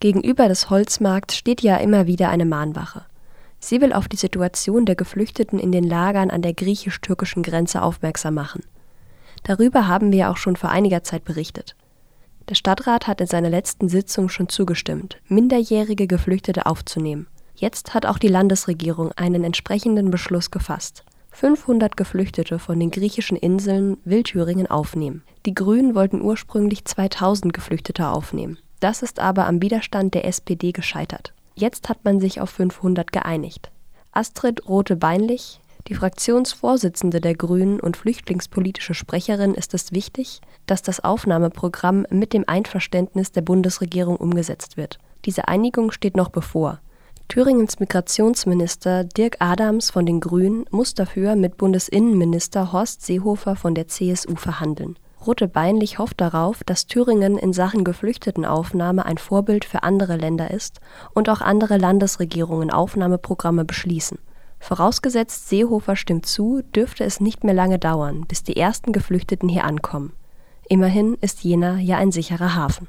[0.00, 3.04] Gegenüber des Holzmarkts steht ja immer wieder eine Mahnwache.
[3.58, 8.34] Sie will auf die Situation der Geflüchteten in den Lagern an der griechisch-türkischen Grenze aufmerksam
[8.34, 8.62] machen.
[9.42, 11.74] Darüber haben wir auch schon vor einiger Zeit berichtet.
[12.48, 17.26] Der Stadtrat hat in seiner letzten Sitzung schon zugestimmt, minderjährige Geflüchtete aufzunehmen.
[17.56, 21.04] Jetzt hat auch die Landesregierung einen entsprechenden Beschluss gefasst.
[21.32, 25.24] 500 Geflüchtete von den griechischen Inseln will Thüringen aufnehmen.
[25.44, 28.58] Die Grünen wollten ursprünglich 2000 Geflüchtete aufnehmen.
[28.80, 31.32] Das ist aber am Widerstand der SPD gescheitert.
[31.54, 33.70] Jetzt hat man sich auf 500 geeinigt.
[34.12, 42.06] Astrid Rote-Beinlich, die Fraktionsvorsitzende der Grünen und flüchtlingspolitische Sprecherin, ist es wichtig, dass das Aufnahmeprogramm
[42.10, 44.98] mit dem Einverständnis der Bundesregierung umgesetzt wird.
[45.24, 46.80] Diese Einigung steht noch bevor.
[47.28, 53.88] Thüringens Migrationsminister Dirk Adams von den Grünen muss dafür mit Bundesinnenminister Horst Seehofer von der
[53.88, 54.96] CSU verhandeln.
[55.28, 60.80] Rote Beinlich hofft darauf, dass Thüringen in Sachen Geflüchtetenaufnahme ein Vorbild für andere Länder ist
[61.12, 64.18] und auch andere Landesregierungen Aufnahmeprogramme beschließen.
[64.58, 69.64] Vorausgesetzt Seehofer stimmt zu, dürfte es nicht mehr lange dauern, bis die ersten Geflüchteten hier
[69.64, 70.14] ankommen.
[70.66, 72.88] Immerhin ist Jena ja ein sicherer Hafen